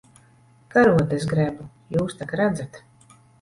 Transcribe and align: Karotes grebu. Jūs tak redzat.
Karotes 0.75 1.27
grebu. 1.33 1.67
Jūs 1.97 2.17
tak 2.23 2.35
redzat. 2.43 2.81